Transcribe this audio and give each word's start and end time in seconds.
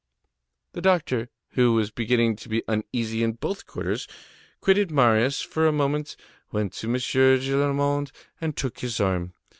The 0.73 0.81
doctor, 0.81 1.29
who 1.49 1.73
was 1.73 1.91
beginning 1.91 2.35
to 2.37 2.49
be 2.49 2.63
uneasy 2.67 3.21
in 3.21 3.33
both 3.33 3.67
quarters, 3.67 4.07
quitted 4.59 4.89
Marius 4.89 5.41
for 5.41 5.67
a 5.67 5.71
moment, 5.71 6.15
went 6.51 6.73
to 6.73 6.87
M. 6.87 6.95
Gillenormand, 6.95 8.11
and 8.41 8.57
took 8.57 8.79
his 8.79 8.99
arm. 8.99 9.33